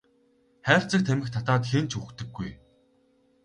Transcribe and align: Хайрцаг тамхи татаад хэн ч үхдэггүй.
Хайрцаг 0.67 1.01
тамхи 1.07 1.31
татаад 1.35 1.63
хэн 1.71 1.85
ч 1.89 1.91
үхдэггүй. 2.01 2.49